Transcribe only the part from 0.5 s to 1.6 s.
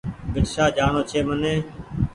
شاه جآڻو ڇي مني۔